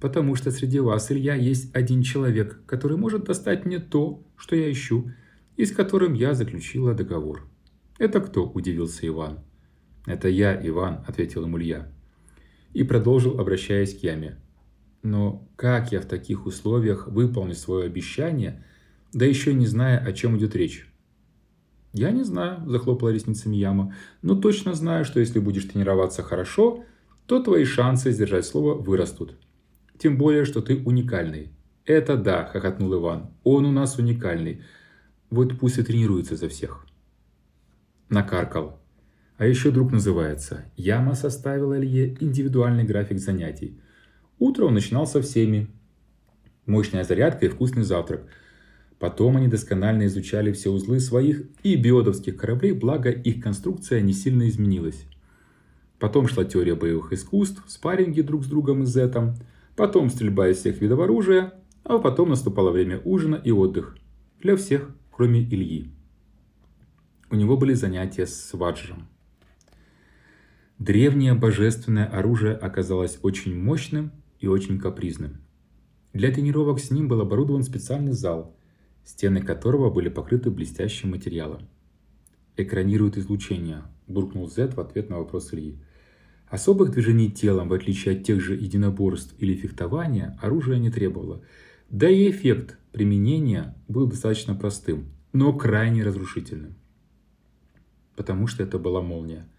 Потому 0.00 0.34
что 0.34 0.50
среди 0.50 0.78
вас, 0.78 1.10
Илья, 1.10 1.34
есть 1.34 1.74
один 1.74 2.02
человек, 2.02 2.62
который 2.66 2.96
может 2.96 3.24
достать 3.24 3.64
мне 3.64 3.78
то, 3.78 4.24
что 4.36 4.54
я 4.54 4.70
ищу, 4.70 5.10
и 5.56 5.64
с 5.64 5.72
которым 5.72 6.14
я 6.14 6.34
заключила 6.34 6.94
договор. 6.94 7.48
«Это 7.98 8.20
кто?»– 8.20 8.48
удивился 8.54 9.06
Иван. 9.06 9.40
«Это 10.06 10.28
я, 10.28 10.58
Иван»,– 10.66 11.04
ответил 11.06 11.44
ему 11.44 11.58
Илья. 11.58 11.90
И 12.72 12.84
продолжил, 12.84 13.40
обращаясь 13.40 13.98
к 13.98 14.02
Яме. 14.04 14.38
Но 15.02 15.48
как 15.56 15.90
я 15.92 16.00
в 16.00 16.06
таких 16.06 16.46
условиях 16.46 17.08
выполню 17.08 17.54
свое 17.54 17.86
обещание, 17.86 18.64
да 19.12 19.24
еще 19.24 19.54
не 19.54 19.66
зная, 19.66 19.98
о 19.98 20.12
чем 20.12 20.38
идет 20.38 20.54
речь? 20.54 20.87
Я 21.92 22.10
не 22.10 22.22
знаю, 22.22 22.68
захлопала 22.68 23.10
ресницами 23.10 23.56
Яма, 23.56 23.94
но 24.22 24.34
точно 24.34 24.74
знаю, 24.74 25.04
что 25.04 25.20
если 25.20 25.38
будешь 25.38 25.64
тренироваться 25.64 26.22
хорошо, 26.22 26.84
то 27.26 27.42
твои 27.42 27.64
шансы 27.64 28.10
сдержать 28.10 28.46
слово 28.46 28.74
вырастут. 28.74 29.36
Тем 29.98 30.16
более, 30.16 30.44
что 30.44 30.62
ты 30.62 30.76
уникальный. 30.76 31.50
Это 31.84 32.16
да, 32.16 32.44
хохотнул 32.44 32.94
Иван. 32.94 33.30
Он 33.44 33.64
у 33.64 33.72
нас 33.72 33.98
уникальный. 33.98 34.62
Вот 35.30 35.58
пусть 35.58 35.78
и 35.78 35.82
тренируется 35.82 36.36
за 36.36 36.48
всех. 36.48 36.86
Накаркал. 38.08 38.80
А 39.38 39.46
еще 39.46 39.70
друг 39.70 39.92
называется. 39.92 40.64
Яма 40.76 41.14
составила 41.14 41.78
Илье 41.78 42.16
индивидуальный 42.20 42.84
график 42.84 43.18
занятий. 43.18 43.80
Утро 44.38 44.66
он 44.66 44.74
начинал 44.74 45.06
со 45.06 45.22
всеми. 45.22 45.68
Мощная 46.66 47.04
зарядка 47.04 47.46
и 47.46 47.48
вкусный 47.48 47.84
завтрак. 47.84 48.26
Потом 48.98 49.36
они 49.36 49.46
досконально 49.46 50.06
изучали 50.06 50.52
все 50.52 50.70
узлы 50.70 50.98
своих 50.98 51.42
и 51.62 51.76
биодовских 51.76 52.36
кораблей, 52.36 52.72
благо 52.72 53.10
их 53.10 53.42
конструкция 53.42 54.00
не 54.00 54.12
сильно 54.12 54.48
изменилась. 54.48 55.06
Потом 55.98 56.26
шла 56.28 56.44
теория 56.44 56.74
боевых 56.74 57.12
искусств, 57.12 57.62
спарринги 57.68 58.22
друг 58.22 58.44
с 58.44 58.48
другом 58.48 58.82
и 58.82 58.86
зетом, 58.86 59.34
потом 59.76 60.10
стрельба 60.10 60.48
из 60.48 60.58
всех 60.58 60.80
видов 60.80 61.00
оружия, 61.00 61.54
а 61.84 61.98
потом 61.98 62.30
наступало 62.30 62.70
время 62.70 63.00
ужина 63.04 63.36
и 63.36 63.52
отдых. 63.52 63.96
Для 64.40 64.56
всех, 64.56 64.90
кроме 65.10 65.42
Ильи. 65.42 65.90
У 67.30 67.36
него 67.36 67.56
были 67.56 67.74
занятия 67.74 68.26
с 68.26 68.52
ваджером. 68.52 69.08
Древнее 70.78 71.34
божественное 71.34 72.06
оружие 72.06 72.54
оказалось 72.54 73.18
очень 73.22 73.60
мощным 73.60 74.12
и 74.38 74.46
очень 74.46 74.78
капризным. 74.78 75.38
Для 76.12 76.32
тренировок 76.32 76.78
с 76.78 76.90
ним 76.90 77.08
был 77.08 77.20
оборудован 77.20 77.64
специальный 77.64 78.12
зал, 78.12 78.56
стены 79.08 79.40
которого 79.40 79.90
были 79.90 80.08
покрыты 80.08 80.50
блестящим 80.50 81.10
материалом. 81.10 81.68
«Экранирует 82.56 83.16
излучение»,– 83.16 83.82
буркнул 84.06 84.50
Зет 84.50 84.74
в 84.74 84.80
ответ 84.80 85.08
на 85.08 85.18
вопрос 85.18 85.54
Ильи. 85.54 85.78
Особых 86.48 86.90
движений 86.90 87.30
телом, 87.30 87.68
в 87.68 87.72
отличие 87.72 88.16
от 88.16 88.24
тех 88.24 88.40
же 88.40 88.54
единоборств 88.54 89.34
или 89.38 89.54
фехтования, 89.54 90.38
оружие 90.42 90.78
не 90.78 90.90
требовало. 90.90 91.42
Да 91.88 92.08
и 92.08 92.30
эффект 92.30 92.78
применения 92.92 93.74
был 93.86 94.06
достаточно 94.06 94.54
простым, 94.54 95.06
но 95.32 95.52
крайне 95.52 96.02
разрушительным. 96.02 96.74
Потому 98.16 98.46
что 98.46 98.62
это 98.62 98.78
была 98.78 99.00
молния– 99.00 99.48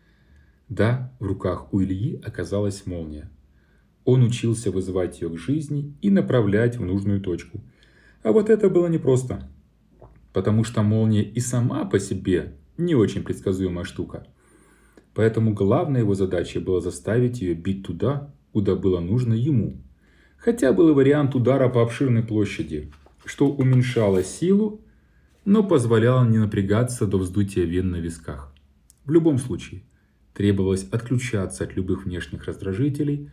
да, 0.70 1.12
в 1.20 1.26
руках 1.26 1.74
у 1.74 1.82
Ильи 1.82 2.22
оказалась 2.24 2.86
молния. 2.86 3.32
Он 4.06 4.24
учился 4.24 4.72
вызывать 4.72 5.20
ее 5.20 5.30
к 5.30 5.38
жизни 5.38 5.96
и 6.02 6.12
направлять 6.12 6.78
в 6.78 6.86
нужную 6.86 7.22
точку. 7.22 7.60
А 8.24 8.32
вот 8.32 8.50
это 8.50 8.70
было 8.70 8.88
непросто. 8.88 9.50
Потому 10.34 10.64
что 10.64 10.84
молния 10.84 11.24
и 11.24 11.40
сама 11.40 11.86
по 11.86 12.00
себе 12.00 12.56
не 12.78 12.96
очень 12.96 13.24
предсказуемая 13.24 13.84
штука. 13.84 14.28
Поэтому 15.14 15.54
главной 15.54 16.02
его 16.02 16.14
задачей 16.14 16.60
было 16.60 16.82
заставить 16.82 17.42
ее 17.42 17.54
бить 17.54 17.86
туда, 17.86 18.34
куда 18.54 18.76
было 18.76 19.00
нужно 19.00 19.34
ему. 19.34 19.82
Хотя 20.38 20.72
был 20.72 20.90
и 20.90 20.94
вариант 20.94 21.36
удара 21.36 21.68
по 21.68 21.82
обширной 21.82 22.24
площади, 22.24 22.92
что 23.26 23.50
уменьшало 23.50 24.24
силу, 24.24 24.82
но 25.46 25.64
позволяло 25.64 26.26
не 26.26 26.38
напрягаться 26.38 27.06
до 27.06 27.18
вздутия 27.18 27.66
вен 27.66 27.92
на 27.92 27.98
висках. 27.98 28.54
В 29.04 29.12
любом 29.12 29.40
случае, 29.40 29.84
Требовалось 30.40 30.88
отключаться 30.90 31.66
от 31.66 31.76
любых 31.76 32.06
внешних 32.06 32.46
раздражителей, 32.46 33.30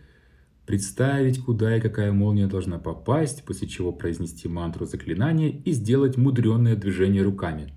представить, 0.66 1.42
куда 1.42 1.76
и 1.76 1.80
какая 1.80 2.12
молния 2.12 2.48
должна 2.48 2.78
попасть, 2.78 3.44
после 3.44 3.68
чего 3.68 3.92
произнести 3.92 4.48
мантру 4.48 4.84
заклинания 4.84 5.50
и 5.64 5.70
сделать 5.70 6.16
мудреное 6.16 6.76
движение 6.76 7.22
руками. 7.22 7.72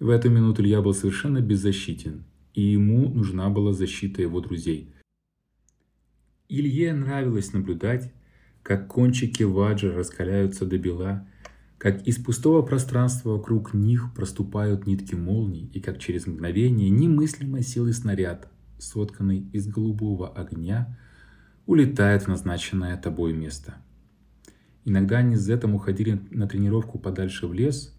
В 0.00 0.08
эту 0.08 0.30
минуту 0.30 0.62
Илья 0.62 0.80
был 0.80 0.94
совершенно 0.94 1.40
беззащитен, 1.40 2.24
и 2.54 2.62
ему 2.62 3.08
нужна 3.08 3.50
была 3.50 3.72
защита 3.72 4.22
его 4.22 4.40
друзей. 4.40 4.92
Илье 6.48 6.92
нравилось 6.92 7.52
наблюдать, 7.52 8.12
как 8.62 8.88
кончики 8.88 9.42
ваджа 9.42 9.92
раскаляются 9.92 10.66
до 10.66 10.78
бела, 10.78 11.26
как 11.78 12.06
из 12.06 12.16
пустого 12.16 12.62
пространства 12.62 13.30
вокруг 13.30 13.74
них 13.74 14.14
проступают 14.14 14.86
нитки 14.86 15.14
молний, 15.14 15.70
и 15.72 15.80
как 15.80 15.98
через 15.98 16.26
мгновение 16.26 16.90
немыслимой 16.90 17.62
силы 17.62 17.92
снаряд, 17.92 18.48
сотканный 18.78 19.48
из 19.52 19.66
голубого 19.66 20.28
огня, 20.28 20.96
улетает 21.66 22.22
в 22.22 22.28
назначенное 22.28 22.96
тобой 22.96 23.32
место. 23.32 23.76
Иногда 24.84 25.18
они 25.18 25.36
с 25.36 25.42
Зетом 25.42 25.74
уходили 25.74 26.20
на 26.30 26.48
тренировку 26.48 26.98
подальше 26.98 27.46
в 27.46 27.52
лес, 27.52 27.96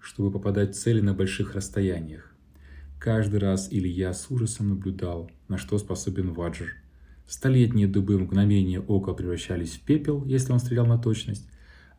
чтобы 0.00 0.30
попадать 0.30 0.74
в 0.74 0.78
цели 0.78 1.00
на 1.00 1.14
больших 1.14 1.54
расстояниях. 1.54 2.34
Каждый 2.98 3.40
раз 3.40 3.68
Илья 3.70 4.14
с 4.14 4.30
ужасом 4.30 4.70
наблюдал, 4.70 5.30
на 5.48 5.58
что 5.58 5.76
способен 5.76 6.32
Ваджер. 6.32 6.74
Столетние 7.26 7.86
дубы 7.86 8.16
в 8.16 8.22
мгновение 8.22 8.80
ока 8.80 9.12
превращались 9.12 9.72
в 9.72 9.80
пепел, 9.80 10.24
если 10.24 10.52
он 10.52 10.58
стрелял 10.58 10.86
на 10.86 10.98
точность, 10.98 11.48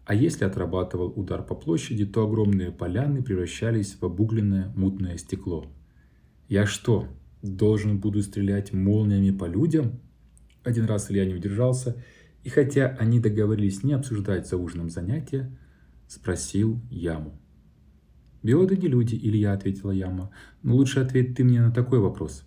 а 0.05 0.13
если 0.13 0.45
отрабатывал 0.45 1.13
удар 1.15 1.43
по 1.43 1.55
площади, 1.55 2.05
то 2.05 2.23
огромные 2.23 2.71
поляны 2.71 3.23
превращались 3.23 3.95
в 3.99 4.03
обугленное 4.03 4.71
мутное 4.75 5.17
стекло. 5.17 5.65
«Я 6.47 6.67
что, 6.67 7.07
должен 7.41 7.99
буду 7.99 8.21
стрелять 8.21 8.71
молниями 8.71 9.31
по 9.35 9.45
людям?» 9.45 9.99
Один 10.65 10.85
раз 10.85 11.09
Илья 11.09 11.25
не 11.25 11.35
удержался, 11.35 12.03
и 12.43 12.49
хотя 12.49 12.97
они 12.99 13.19
договорились 13.19 13.83
не 13.83 13.93
обсуждать 13.93 14.47
за 14.47 14.57
ужином 14.57 14.89
занятия, 14.89 15.57
спросил 16.07 16.81
Яму. 16.89 17.39
«Биоды 18.43 18.75
не 18.75 18.87
люди»,— 18.87 19.15
Илья 19.23 19.53
ответила 19.53 19.91
Яма. 19.91 20.31
«Но 20.63 20.75
лучше 20.75 20.99
ответь 20.99 21.35
ты 21.35 21.43
мне 21.43 21.61
на 21.61 21.71
такой 21.71 21.99
вопрос. 21.99 22.43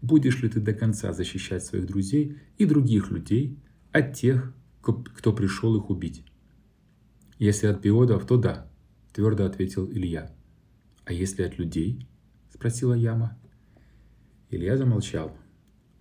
Будешь 0.00 0.42
ли 0.42 0.48
ты 0.48 0.60
до 0.60 0.72
конца 0.72 1.12
защищать 1.12 1.64
своих 1.64 1.86
друзей 1.86 2.38
и 2.58 2.66
других 2.66 3.10
людей 3.10 3.58
от 3.90 4.14
тех, 4.14 4.54
кто 4.80 5.32
пришел 5.32 5.76
их 5.76 5.90
убить?» 5.90 6.24
Если 7.38 7.66
от 7.66 7.80
биодов, 7.80 8.24
то 8.24 8.36
да, 8.36 8.70
твердо 9.12 9.44
ответил 9.44 9.90
Илья. 9.90 10.30
А 11.04 11.12
если 11.12 11.42
от 11.42 11.58
людей? 11.58 12.06
Спросила 12.54 12.94
Яма. 12.94 13.36
Илья 14.48 14.76
замолчал. 14.76 15.36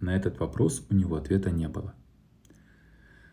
На 0.02 0.16
этот 0.16 0.40
вопрос 0.40 0.86
у 0.90 0.96
него 0.96 1.16
ответа 1.16 1.52
не 1.52 1.68
было. 1.68 1.94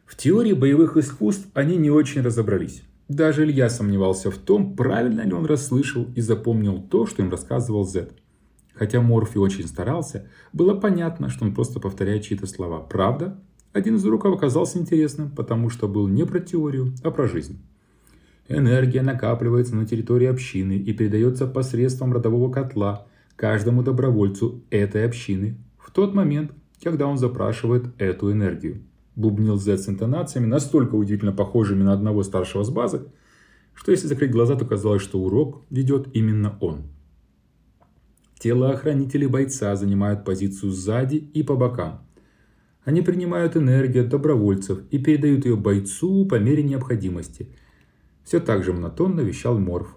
В 0.07 0.17
теории 0.17 0.53
боевых 0.53 0.97
искусств 0.97 1.49
они 1.55 1.77
не 1.77 1.91
очень 1.91 2.21
разобрались. 2.21 2.83
Даже 3.09 3.45
Илья 3.45 3.71
сомневался 3.71 4.31
в 4.31 4.37
том, 4.37 4.77
правильно 4.77 5.23
ли 5.23 5.33
он 5.33 5.47
расслышал 5.47 6.07
и 6.15 6.21
запомнил 6.21 6.83
то, 6.83 7.07
что 7.07 7.23
им 7.23 7.31
рассказывал 7.31 7.87
Зет. 7.87 8.13
Хотя 8.75 9.01
Морфи 9.01 9.39
очень 9.39 9.67
старался, 9.67 10.29
было 10.53 10.75
понятно, 10.75 11.31
что 11.31 11.45
он 11.45 11.55
просто 11.55 11.81
повторяет 11.81 12.23
чьи-то 12.25 12.47
слова. 12.47 12.81
Правда, 12.81 13.41
один 13.73 13.97
из 13.97 14.05
уроков 14.05 14.35
оказался 14.35 14.79
интересным, 14.79 15.31
потому 15.31 15.71
что 15.71 15.89
был 15.89 16.07
не 16.07 16.25
про 16.25 16.39
теорию, 16.39 16.93
а 17.03 17.11
про 17.11 17.29
жизнь. 17.29 17.59
Энергия 18.47 19.03
накапливается 19.03 19.75
на 19.75 19.87
территории 19.87 20.27
общины 20.27 20.73
и 20.77 20.93
передается 20.93 21.47
посредством 21.47 22.13
родового 22.13 22.51
котла 22.51 23.07
каждому 23.37 23.83
добровольцу 23.83 24.63
этой 24.71 25.05
общины 25.05 25.59
в 25.89 25.93
тот 25.93 26.15
момент, 26.15 26.53
когда 26.83 27.07
он 27.07 27.17
запрашивает 27.17 27.87
эту 27.99 28.31
энергию. 28.31 28.83
Бубнил 29.17 29.59
Зет 29.59 29.81
с 29.81 29.89
интонациями, 29.89 30.47
настолько 30.47 30.95
удивительно 30.95 31.33
похожими 31.33 31.83
на 31.83 31.93
одного 31.93 32.23
старшего 32.23 32.63
с 32.63 32.71
базы, 32.71 33.07
что 33.75 33.91
если 33.91 34.07
закрыть 34.07 34.31
глаза, 34.31 34.55
то 34.55 34.65
казалось, 34.65 35.03
что 35.03 35.19
урок 35.19 35.63
ведет 35.71 36.09
именно 36.15 36.57
он. 36.61 36.83
Телоохранители 38.39 39.27
бойца 39.27 39.75
занимают 39.75 40.25
позицию 40.25 40.71
сзади 40.71 41.17
и 41.17 41.43
по 41.43 41.57
бокам. 41.57 42.07
Они 42.85 43.03
принимают 43.03 43.57
энергию 43.57 44.05
от 44.05 44.11
добровольцев 44.11 44.83
и 44.91 44.99
передают 44.99 45.45
ее 45.45 45.57
бойцу 45.57 46.25
по 46.27 46.37
мере 46.37 46.63
необходимости– 46.63 47.49
все 48.29 48.41
так 48.41 48.63
же 48.63 48.75
монотонно 48.75 49.23
вещал 49.23 49.59
Морф, 49.59 49.97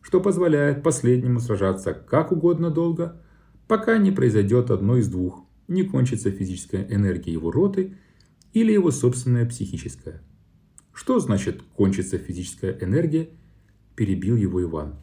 что 0.00 0.20
позволяет 0.20 0.82
последнему 0.82 1.38
сражаться 1.38 1.94
как 1.94 2.32
угодно 2.32 2.72
долго, 2.72 3.22
пока 3.68 3.98
не 3.98 4.10
произойдет 4.10 4.70
одно 4.70 4.96
из 4.96 5.08
двух, 5.08 5.44
не 5.68 5.84
кончится 5.84 6.30
физическая 6.30 6.86
энергия 6.90 7.32
его 7.32 7.50
роты 7.50 7.94
или 8.54 8.72
его 8.72 8.90
собственная 8.90 9.46
психическая. 9.46 10.22
Что 10.92 11.20
значит 11.20 11.62
кончится 11.76 12.18
физическая 12.18 12.76
энергия? 12.80 13.28
Перебил 13.94 14.34
его 14.34 14.62
Иван. 14.62 14.96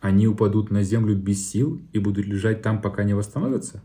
Они 0.00 0.28
упадут 0.28 0.70
на 0.70 0.84
землю 0.84 1.16
без 1.16 1.46
сил 1.50 1.82
и 1.92 1.98
будут 1.98 2.26
лежать 2.26 2.62
там, 2.62 2.80
пока 2.80 3.02
не 3.02 3.14
восстановятся? 3.14 3.82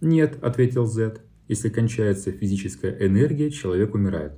Нет, 0.00 0.42
ответил 0.42 0.86
Зет. 0.86 1.20
Если 1.46 1.68
кончается 1.68 2.32
физическая 2.32 2.96
энергия, 3.06 3.50
человек 3.50 3.94
умирает. 3.94 4.32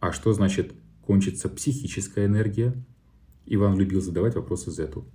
А 0.00 0.10
что 0.10 0.32
значит 0.32 0.74
кончится 1.02 1.48
психическая 1.48 2.26
энергия. 2.26 2.74
Иван 3.46 3.78
любил 3.78 4.00
задавать 4.00 4.34
вопросы 4.34 4.70
Зету. 4.70 5.06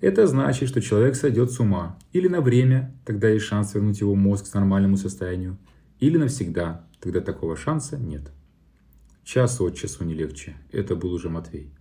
Это 0.00 0.26
значит, 0.26 0.68
что 0.68 0.80
человек 0.80 1.16
сойдет 1.16 1.50
с 1.50 1.58
ума. 1.58 1.98
Или 2.12 2.28
на 2.28 2.40
время, 2.40 2.94
тогда 3.04 3.28
есть 3.28 3.46
шанс 3.46 3.74
вернуть 3.74 4.00
его 4.00 4.14
мозг 4.14 4.50
к 4.50 4.54
нормальному 4.54 4.96
состоянию. 4.96 5.58
Или 5.98 6.16
навсегда, 6.16 6.86
тогда 7.00 7.20
такого 7.20 7.56
шанса 7.56 7.98
нет. 7.98 8.30
Час 9.24 9.60
от 9.60 9.76
часу 9.76 10.04
не 10.04 10.14
легче. 10.14 10.56
Это 10.70 10.94
был 10.94 11.12
уже 11.12 11.28
Матвей. 11.28 11.72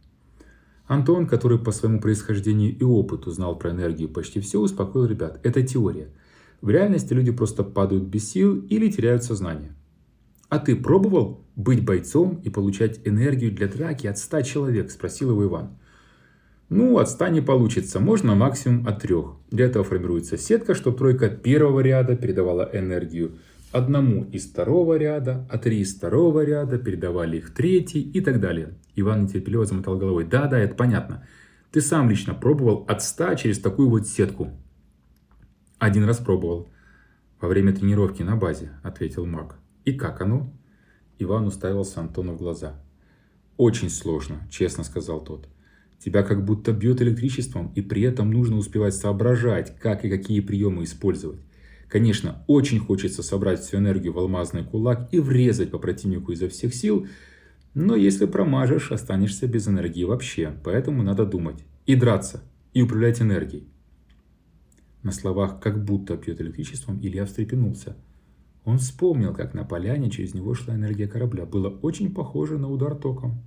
Антон, 0.88 1.28
который 1.28 1.60
по 1.60 1.72
своему 1.72 2.00
происхождению 2.00 2.76
и 2.76 2.84
опыту 2.84 3.30
знал 3.32 3.58
про 3.58 3.72
энергию 3.72 4.10
почти 4.10 4.40
все, 4.40 4.60
успокоил 4.60 5.06
ребят. 5.06 5.40
Это 5.44 5.62
теория. 5.62 6.10
В 6.62 6.70
реальности 6.70 7.14
люди 7.14 7.32
просто 7.32 7.64
падают 7.64 8.06
без 8.06 8.30
сил 8.30 8.62
или 8.68 8.90
теряют 8.90 9.24
сознание. 9.24 9.76
«А 10.50 10.60
ты 10.60 10.76
пробовал 10.76 11.46
быть 11.56 11.86
бойцом 11.86 12.42
и 12.44 12.50
получать 12.50 13.02
энергию 13.06 13.52
для 13.52 13.68
драки 13.68 14.08
от 14.08 14.18
100 14.18 14.42
человек?»– 14.44 14.92
спросил 14.92 15.32
его 15.32 15.44
Иван. 15.44 15.78
Ну, 16.70 16.98
от 16.98 17.10
100 17.10 17.30
не 17.30 17.42
получится, 17.42 18.00
можно 18.00 18.36
максимум 18.36 18.88
от 18.88 19.02
3. 19.02 19.16
Для 19.52 19.66
этого 19.66 19.84
формируется 19.84 20.38
сетка, 20.38 20.76
чтобы 20.76 20.98
тройка 20.98 21.30
первого 21.30 21.80
ряда 21.80 22.16
передавала 22.16 22.70
энергию 22.74 23.38
одному 23.72 24.24
из 24.26 24.50
второго 24.50 24.98
ряда, 24.98 25.46
а 25.50 25.58
три 25.58 25.80
из 25.80 25.96
второго 25.96 26.44
ряда 26.44 26.78
передавали 26.78 27.38
их 27.38 27.54
третий 27.54 28.02
и 28.02 28.22
так 28.22 28.40
далее. 28.40 28.76
Иван 28.96 29.24
нетерпеливо 29.24 29.66
замотал 29.66 29.98
головой. 29.98 30.26
Да, 30.26 30.48
да, 30.48 30.58
это 30.60 30.76
понятно. 30.76 31.26
Ты 31.72 31.82
сам 31.82 32.10
лично 32.10 32.34
пробовал 32.34 32.86
от 32.88 33.04
100 33.04 33.36
через 33.36 33.60
такую 33.60 33.90
вот 33.90 34.08
сетку. 34.08 34.52
Один 35.78 36.06
раз 36.06 36.18
пробовал. 36.18 36.70
Во 37.40 37.48
время 37.48 37.74
тренировки 37.74 38.24
на 38.24 38.36
базе, 38.36 38.72
ответил 38.84 39.26
Марк. 39.26 39.56
И 39.86 39.94
как 39.94 40.22
оно? 40.22 40.52
Иван 41.20 41.46
уставился 41.46 42.00
Антону 42.00 42.34
в 42.34 42.38
глаза. 42.38 42.82
Очень 43.58 43.90
сложно, 43.90 44.48
честно 44.50 44.84
сказал 44.84 45.22
тот. 45.22 45.48
Тебя 46.00 46.24
как 46.24 46.46
будто 46.46 46.72
бьет 46.72 47.02
электричеством, 47.02 47.72
и 47.76 47.82
при 47.82 48.04
этом 48.04 48.32
нужно 48.32 48.58
успевать 48.58 48.94
соображать, 48.94 49.78
как 49.80 50.06
и 50.06 50.10
какие 50.10 50.42
приемы 50.42 50.84
использовать. 50.84 51.40
Конечно, 51.90 52.44
очень 52.48 52.80
хочется 52.80 53.24
собрать 53.24 53.60
всю 53.62 53.78
энергию 53.78 54.14
в 54.14 54.20
алмазный 54.20 54.64
кулак 54.64 55.10
и 55.12 55.20
врезать 55.20 55.72
по 55.72 55.80
противнику 55.80 56.34
изо 56.34 56.50
всех 56.50 56.74
сил, 56.74 57.08
но 57.74 57.96
если 57.96 58.26
промажешь, 58.26 58.92
останешься 58.92 59.48
без 59.48 59.68
энергии 59.68 60.04
вообще, 60.04 60.54
поэтому 60.64 61.04
надо 61.04 61.26
думать. 61.26 61.64
И 61.86 61.96
драться, 61.96 62.44
и 62.74 62.82
управлять 62.82 63.22
энергией. 63.22 63.68
На 65.04 65.12
словах 65.12 65.62
«как 65.62 65.84
будто 65.84 66.18
пьет 66.18 66.42
электричеством» 66.42 67.00
Илья 67.02 67.26
встрепенулся. 67.26 67.96
Он 68.66 68.80
вспомнил, 68.80 69.34
как 69.34 69.54
на 69.54 69.64
поляне 69.64 70.10
через 70.10 70.34
него 70.34 70.54
шла 70.54 70.76
энергия 70.76 71.08
корабля. 71.08 71.46
Было 71.46 71.70
очень 71.70 72.14
похоже 72.14 72.58
на 72.58 72.68
удар 72.70 72.96
током. 72.96 73.42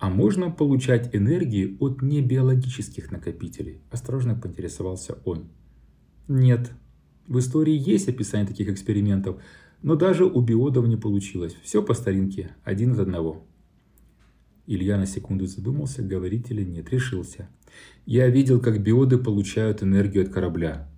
А 0.00 0.08
можно 0.08 0.50
получать 0.50 1.14
энергию 1.14 1.76
от 1.78 2.00
небиологических 2.00 3.12
накопителей? 3.12 3.82
Осторожно 3.90 4.34
поинтересовался 4.34 5.18
он. 5.26 5.50
Нет, 6.26 6.72
в 7.28 7.38
истории 7.38 7.76
есть 7.76 8.08
описание 8.08 8.48
таких 8.48 8.70
экспериментов, 8.70 9.42
но 9.82 9.96
даже 9.96 10.24
у 10.24 10.40
биодов 10.40 10.88
не 10.88 10.96
получилось. 10.96 11.54
Все 11.62 11.82
по 11.82 11.92
старинке, 11.92 12.56
один 12.64 12.92
от 12.92 13.00
одного. 13.00 13.44
Илья 14.66 14.96
на 14.96 15.04
секунду 15.04 15.46
задумался, 15.46 16.02
говорить 16.02 16.50
или 16.50 16.64
нет, 16.64 16.88
решился. 16.90 17.50
Я 18.06 18.26
видел, 18.30 18.58
как 18.58 18.82
биоды 18.82 19.18
получают 19.18 19.82
энергию 19.82 20.24
от 20.24 20.30
корабля. 20.30 20.88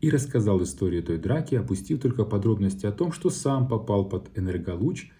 И 0.00 0.08
рассказал 0.08 0.62
историю 0.62 1.02
той 1.02 1.18
драки, 1.18 1.56
опустив 1.56 2.00
только 2.00 2.24
подробности 2.24 2.86
о 2.86 2.92
том, 2.92 3.12
что 3.12 3.28
сам 3.28 3.68
попал 3.68 4.08
под 4.08 4.30
энерголуч 4.38 5.10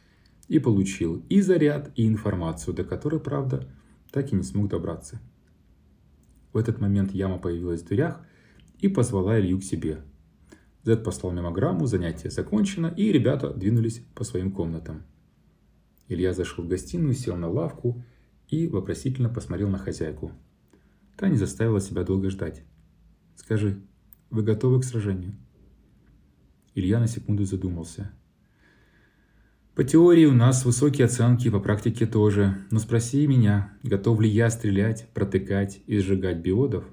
и 0.48 0.58
получил 0.58 1.24
и 1.28 1.40
заряд, 1.40 1.90
и 1.96 2.06
информацию, 2.06 2.74
до 2.74 2.84
которой, 2.84 3.20
правда, 3.20 3.68
так 4.10 4.32
и 4.32 4.36
не 4.36 4.42
смог 4.42 4.68
добраться. 4.68 5.20
В 6.52 6.58
этот 6.58 6.80
момент 6.80 7.12
яма 7.12 7.38
появилась 7.38 7.82
в 7.82 7.86
дверях 7.86 8.20
и 8.78 8.88
позвала 8.88 9.38
Илью 9.38 9.58
к 9.58 9.64
себе– 9.64 10.02
Зед 10.86 11.02
послал 11.02 11.32
мемограмму, 11.32 11.86
занятие 11.86 12.30
закончено, 12.30 12.86
и 12.86 13.10
ребята 13.10 13.52
двинулись 13.52 14.04
по 14.14 14.22
своим 14.22 14.52
комнатам. 14.52 15.02
Илья 16.06 16.32
зашел 16.32 16.64
в 16.64 16.68
гостиную, 16.68 17.12
сел 17.12 17.34
на 17.34 17.48
лавку 17.48 18.04
и 18.46 18.68
вопросительно 18.68 19.28
посмотрел 19.28 19.68
на 19.68 19.78
хозяйку. 19.78 20.30
Та 21.16 21.28
не 21.28 21.34
заставила 21.34 21.80
себя 21.80 22.04
долго 22.04 22.30
ждать. 22.30 22.62
«Скажи, 23.34 23.82
вы 24.30 24.44
готовы 24.44 24.80
к 24.80 24.84
сражению?» 24.84 25.34
Илья 26.76 27.00
на 27.00 27.08
секунду 27.08 27.44
задумался. 27.44 28.12
«По 29.76 29.84
теории 29.84 30.24
у 30.24 30.32
нас 30.32 30.64
высокие 30.64 31.04
оценки, 31.04 31.50
по 31.50 31.60
практике 31.60 32.06
тоже. 32.06 32.56
Но 32.70 32.78
спроси 32.78 33.26
меня, 33.26 33.76
готов 33.82 34.22
ли 34.22 34.28
я 34.28 34.48
стрелять, 34.48 35.06
протыкать 35.12 35.82
и 35.86 35.98
сжигать 35.98 36.38
биодов?» 36.38 36.84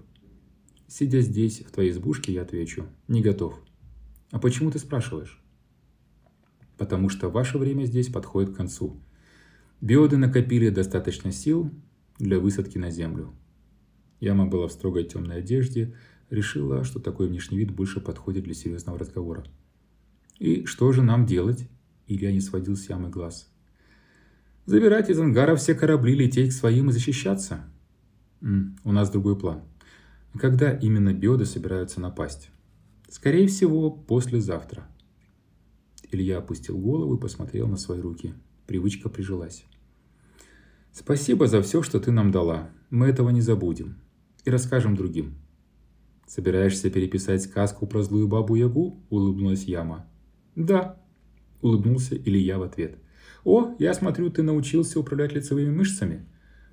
Сидя 0.90 1.22
здесь, 1.22 1.62
в 1.62 1.72
твоей 1.72 1.92
избушке, 1.92 2.34
я 2.34 2.42
отвечу 2.42 2.86
«не 3.08 3.22
готов». 3.22 3.58
А 4.32 4.40
почему 4.40 4.70
ты 4.70 4.80
спрашиваешь? 4.80 5.42
Потому 6.78 7.08
что 7.08 7.30
ваше 7.30 7.58
время 7.58 7.86
здесь 7.86 8.10
подходит 8.10 8.52
к 8.52 8.58
концу. 8.58 9.02
Биоды 9.80 10.18
накопили 10.18 10.68
достаточно 10.68 11.32
сил 11.32 11.72
для 12.20 12.38
высадки 12.38 12.78
на 12.78 12.92
землю. 12.92 13.34
Яма 14.20 14.46
была 14.46 14.68
в 14.68 14.74
строгой 14.74 15.06
темной 15.06 15.38
одежде, 15.38 15.96
решила, 16.30 16.84
что 16.84 17.00
такой 17.00 17.30
внешний 17.30 17.60
вид 17.60 17.72
больше 17.72 18.02
подходит 18.02 18.44
для 18.44 18.54
серьезного 18.54 19.00
разговора. 19.00 19.46
«И 20.38 20.66
что 20.66 20.92
же 20.92 21.02
нам 21.02 21.26
делать?» 21.26 21.70
Илья 22.14 22.32
не 22.32 22.42
сводил 22.42 22.76
с 22.76 22.90
ямы 22.90 23.10
глаз. 23.10 23.50
«Забирать 24.66 25.10
из 25.10 25.20
ангара 25.20 25.56
все 25.56 25.76
корабли, 25.76 26.16
лететь 26.16 26.52
к 26.52 26.54
своим 26.54 26.90
и 26.90 26.94
защищаться?» 26.94 27.66
«У 28.42 28.92
нас 28.92 29.10
другой 29.10 29.38
план. 29.38 29.62
Когда 30.40 30.72
именно 30.72 31.14
биоды 31.14 31.46
собираются 31.46 32.02
напасть?» 32.02 32.50
Скорее 33.14 33.46
всего, 33.46 33.92
послезавтра. 33.92 34.88
Илья 36.12 36.40
опустил 36.40 36.80
голову 36.80 37.16
и 37.16 37.20
посмотрел 37.20 37.68
на 37.68 37.78
свои 37.78 38.00
руки. 38.00 38.34
Привычка 38.66 39.08
прижилась. 39.08 39.66
Спасибо 40.92 41.46
за 41.46 41.62
все, 41.62 41.84
что 41.84 42.00
ты 42.00 42.12
нам 42.12 42.32
дала. 42.32 42.72
Мы 42.90 43.06
этого 43.06 43.30
не 43.30 43.42
забудем. 43.42 44.02
И 44.46 44.50
расскажем 44.50 44.96
другим. 44.96 45.36
Собираешься 46.26 46.90
переписать 46.90 47.44
сказку 47.44 47.86
про 47.86 48.02
злую 48.02 48.28
бабу 48.28 48.56
Ягу? 48.56 49.06
Улыбнулась 49.12 49.66
Яма. 49.66 50.08
Да, 50.56 51.00
улыбнулся 51.64 52.16
Илья 52.16 52.60
в 52.60 52.64
ответ. 52.64 52.98
О, 53.44 53.76
я 53.80 53.94
смотрю, 53.94 54.30
ты 54.30 54.44
научился 54.44 55.00
управлять 55.00 55.34
лицевыми 55.34 55.72
мышцами. 55.72 56.26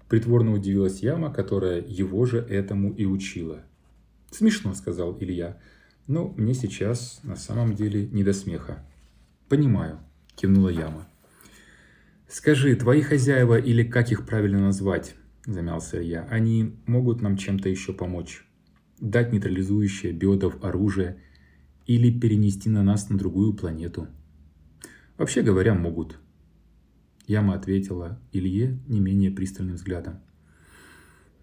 Притворно 0.09 0.53
удивилась 0.53 1.00
Яма, 1.03 1.33
которая 1.33 1.81
его 1.81 2.26
же 2.26 2.38
этому 2.38 2.92
и 2.92 3.05
учила. 3.05 3.62
Смешно, 4.31 4.74
сказал 4.74 5.16
Илья. 5.20 5.59
Но 6.07 6.35
мне 6.37 6.55
сейчас 6.55 7.20
на 7.22 7.37
самом 7.37 7.74
деле 7.74 8.07
не 8.07 8.24
до 8.24 8.33
смеха. 8.33 8.85
Понимаю, 9.48 10.00
кивнула 10.37 10.68
Яма. 10.68 11.09
Скажи, 12.29 12.76
твои 12.76 13.03
хозяева 13.03 13.59
или 13.59 13.83
как 13.83 14.12
их 14.12 14.24
правильно 14.24 14.61
назвать, 14.61 15.16
замялся 15.46 16.00
я, 16.00 16.22
они 16.31 16.76
могут 16.87 17.20
нам 17.22 17.37
чем-то 17.37 17.68
еще 17.68 17.92
помочь? 17.92 18.44
Дать 19.00 19.33
нейтрализующее 19.33 20.12
биодов 20.12 20.62
оружие 20.62 21.20
или 21.87 22.16
перенести 22.16 22.68
на 22.68 22.85
нас 22.85 23.09
на 23.09 23.18
другую 23.18 23.55
планету? 23.55 24.07
Вообще 25.20 25.42
говоря, 25.42 25.74
могут. 25.74 26.18
Яма 27.26 27.54
ответила 27.54 28.18
Илье 28.33 28.80
не 28.88 29.00
менее 29.00 29.30
пристальным 29.30 29.74
взглядом. 29.74 30.20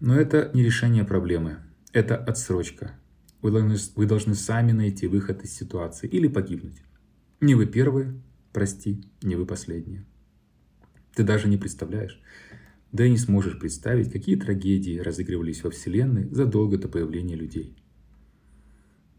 Но 0.00 0.16
это 0.16 0.50
не 0.52 0.64
решение 0.64 1.04
проблемы. 1.04 1.58
Это 1.92 2.16
отсрочка. 2.16 2.98
Вы 3.40 3.52
должны, 3.52 3.76
вы 3.94 4.06
должны 4.06 4.34
сами 4.34 4.72
найти 4.72 5.06
выход 5.06 5.44
из 5.44 5.54
ситуации 5.54 6.08
или 6.08 6.26
погибнуть. 6.26 6.82
Не 7.40 7.54
вы 7.54 7.66
первые, 7.66 8.20
прости, 8.52 9.04
не 9.22 9.36
вы 9.36 9.46
последние. 9.46 10.04
Ты 11.14 11.22
даже 11.22 11.46
не 11.46 11.56
представляешь, 11.56 12.20
да 12.90 13.06
и 13.06 13.10
не 13.10 13.16
сможешь 13.16 13.60
представить, 13.60 14.10
какие 14.10 14.34
трагедии 14.34 14.98
разыгрывались 14.98 15.62
во 15.62 15.70
Вселенной 15.70 16.28
задолго 16.30 16.78
до 16.78 16.88
появления 16.88 17.36
людей. 17.36 17.76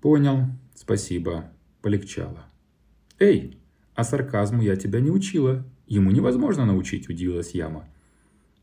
Понял, 0.01 0.47
спасибо, 0.75 1.49
полегчало. 1.81 2.43
Эй, 3.19 3.58
а 3.99 4.03
сарказму 4.05 4.61
я 4.61 4.77
тебя 4.77 5.01
не 5.01 5.11
учила. 5.11 5.65
Ему 5.85 6.11
невозможно 6.11 6.65
научить, 6.65 7.09
удивилась 7.09 7.51
Яма. 7.51 7.89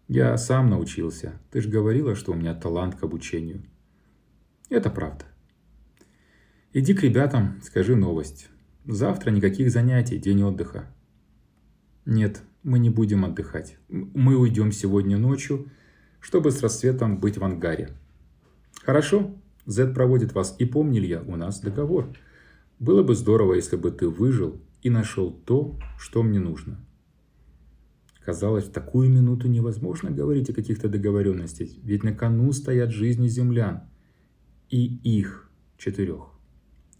Я 0.08 0.34
сам 0.38 0.70
научился. 0.70 1.38
Ты 1.50 1.60
же 1.60 1.68
говорила, 1.68 2.14
что 2.14 2.32
у 2.32 2.34
меня 2.34 2.54
талант 2.54 2.94
к 2.94 3.02
обучению. 3.02 3.62
Это 4.70 4.88
правда. 4.88 5.26
Иди 6.72 6.94
к 6.94 7.02
ребятам, 7.02 7.60
скажи 7.62 7.96
новость. 7.96 8.48
Завтра 8.86 9.30
никаких 9.30 9.70
занятий, 9.70 10.16
день 10.16 10.42
отдыха. 10.42 10.86
Нет, 12.06 12.40
мы 12.62 12.78
не 12.78 12.88
будем 12.88 13.26
отдыхать. 13.26 13.76
Мы 13.88 14.38
уйдем 14.38 14.72
сегодня 14.72 15.18
ночью, 15.18 15.70
чтобы 16.18 16.50
с 16.50 16.62
рассветом 16.62 17.20
быть 17.20 17.36
в 17.36 17.44
ангаре. 17.44 17.90
Хорошо, 18.84 19.34
Зед 19.66 19.92
проводит 19.92 20.32
вас. 20.32 20.56
И 20.58 20.64
помни, 20.64 20.98
Илья, 20.98 21.22
у 21.26 21.36
нас 21.36 21.60
договор. 21.60 22.08
Было 22.78 23.02
бы 23.02 23.14
здорово, 23.14 23.52
если 23.52 23.76
бы 23.76 23.90
ты 23.90 24.08
выжил 24.08 24.62
и 24.86 24.90
нашел 24.90 25.32
то, 25.32 25.76
что 25.98 26.22
мне 26.22 26.38
нужно. 26.38 26.78
Казалось, 28.24 28.66
в 28.66 28.70
такую 28.70 29.10
минуту 29.10 29.48
невозможно 29.48 30.12
говорить 30.12 30.48
о 30.50 30.54
каких-то 30.54 30.88
договоренностях, 30.88 31.70
ведь 31.82 32.04
на 32.04 32.14
кону 32.14 32.52
стоят 32.52 32.92
жизни 32.92 33.26
землян 33.26 33.80
и 34.70 34.86
их 35.16 35.50
четырех. 35.76 36.30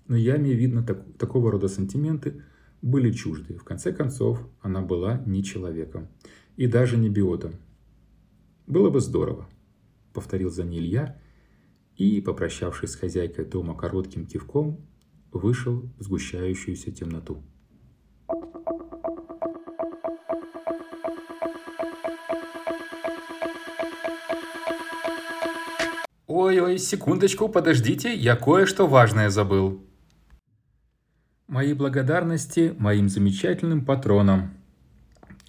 Но 0.09 0.16
Яме, 0.16 0.53
видно, 0.53 0.83
так, 0.83 1.16
такого 1.16 1.53
рода 1.53 1.68
сантименты 1.68 2.42
были 2.83 3.12
чужды. 3.12 3.57
В 3.57 3.62
конце 3.62 3.92
концов, 3.92 4.44
она 4.61 4.83
была 4.83 5.22
не 5.25 5.44
человеком 5.44 6.09
и 6.57 6.66
даже 6.66 6.96
не 6.96 7.09
биотом. 7.09 7.53
«Было 8.66 8.90
бы 8.90 9.01
здорово»,— 9.01 9.49
повторил 10.12 10.51
за 10.51 10.64
ней 10.64 10.81
Илья, 10.81 11.20
и, 11.94 12.20
попрощавшись 12.20 12.90
с 12.90 12.96
хозяйкой 12.96 13.44
дома 13.44 13.77
коротким 13.77 14.27
кивком, 14.27 14.85
вышел 15.31 15.88
в 15.99 16.03
сгущающуюся 16.03 16.90
темноту. 16.90 17.44
Ой-ой, 26.38 26.77
секундочку, 26.77 27.49
подождите, 27.49 28.14
я 28.14 28.37
кое-что 28.37 28.87
важное 28.87 29.31
забыл. 29.31 29.83
Мои 31.49 31.72
благодарности 31.72 32.75
моим 32.79 33.09
замечательным 33.09 33.87
патронам, 33.87 34.51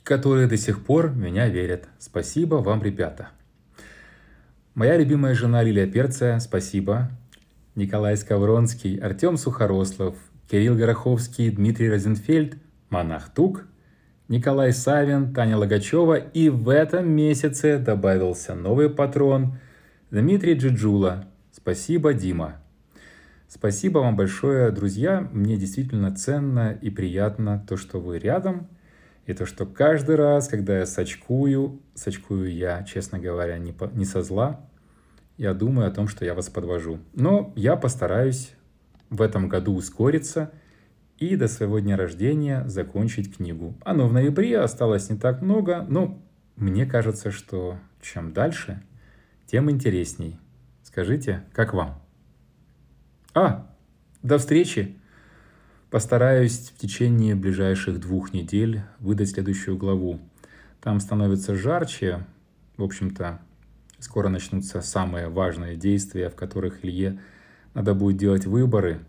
которые 0.03 0.47
до 0.47 0.55
сих 0.55 0.85
пор 0.85 1.09
меня 1.09 1.49
верят. 1.49 1.89
Спасибо 1.99 2.55
вам, 2.55 2.81
ребята. 2.81 3.31
Моя 4.75 4.95
любимая 4.95 5.35
жена 5.35 5.61
Лилия 5.61 5.87
Перция, 5.87 6.39
спасибо. 6.39 7.11
Николай 7.75 8.15
Скавронский, 8.15 8.95
Артем 8.97 9.35
Сухорослов, 9.35 10.15
Кирилл 10.49 10.77
Гороховский, 10.77 11.49
Дмитрий 11.49 11.89
Розенфельд, 11.89 12.55
Монах 12.89 13.27
Тук, 13.33 13.65
Николай 14.29 14.71
Савин, 14.71 15.33
Таня 15.33 15.57
Логачева 15.57 16.15
и 16.15 16.47
в 16.47 16.69
этом 16.69 17.09
месяце 17.09 17.77
добавился 17.77 18.55
новый 18.55 18.89
патрон 18.89 19.57
Дмитрий 20.09 20.53
Джиджула. 20.53 21.25
Спасибо, 21.51 22.13
Дима. 22.13 22.61
Спасибо 23.49 23.99
вам 23.99 24.15
большое, 24.15 24.71
друзья. 24.71 25.27
Мне 25.33 25.57
действительно 25.57 26.15
ценно 26.15 26.71
и 26.71 26.89
приятно 26.89 27.61
то, 27.67 27.75
что 27.75 27.99
вы 27.99 28.17
рядом, 28.17 28.69
и 29.25 29.33
то, 29.33 29.45
что 29.45 29.65
каждый 29.65 30.15
раз, 30.15 30.47
когда 30.47 30.79
я 30.79 30.85
сочкую, 30.85 31.81
сочкую 31.93 32.55
я, 32.55 32.83
честно 32.83 33.19
говоря, 33.19 33.57
не, 33.57 33.73
по, 33.73 33.91
не 33.93 34.05
со 34.05 34.23
зла, 34.23 34.61
я 35.35 35.53
думаю 35.53 35.89
о 35.89 35.91
том, 35.91 36.07
что 36.07 36.23
я 36.23 36.33
вас 36.35 36.47
подвожу. 36.47 36.99
Но 37.13 37.51
я 37.57 37.75
постараюсь 37.75 38.53
в 39.09 39.21
этом 39.21 39.49
году 39.49 39.75
ускориться 39.75 40.53
и 41.17 41.35
до 41.35 41.49
своего 41.49 41.79
дня 41.79 41.97
рождения 41.97 42.63
закончить 42.65 43.35
книгу. 43.35 43.75
Оно 43.83 44.07
в 44.07 44.13
ноябре, 44.13 44.57
осталось 44.57 45.09
не 45.09 45.17
так 45.17 45.41
много, 45.41 45.85
но 45.89 46.17
мне 46.55 46.85
кажется, 46.85 47.29
что 47.29 47.77
чем 48.01 48.31
дальше, 48.31 48.81
тем 49.47 49.71
интересней. 49.71 50.37
Скажите, 50.83 51.43
как 51.53 51.73
вам? 51.73 51.99
А, 53.33 53.67
до 54.21 54.37
встречи! 54.37 54.97
Постараюсь 55.89 56.69
в 56.69 56.77
течение 56.77 57.33
ближайших 57.33 57.99
двух 58.01 58.33
недель 58.33 58.81
выдать 58.99 59.29
следующую 59.29 59.77
главу. 59.77 60.19
Там 60.81 60.99
становится 60.99 61.55
жарче. 61.55 62.25
В 62.75 62.83
общем-то, 62.83 63.39
скоро 63.99 64.27
начнутся 64.27 64.81
самые 64.81 65.29
важные 65.29 65.77
действия, 65.77 66.29
в 66.29 66.35
которых 66.35 66.83
Илье 66.83 67.19
надо 67.73 67.93
будет 67.93 68.17
делать 68.17 68.45
выборы. 68.45 68.99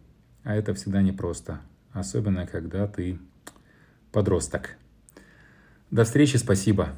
А 0.45 0.55
это 0.55 0.73
всегда 0.75 1.03
непросто. 1.03 1.61
Особенно, 1.93 2.47
когда 2.47 2.87
ты 2.87 3.19
подросток. 4.13 4.77
До 5.91 6.05
встречи, 6.05 6.37
спасибо. 6.37 6.91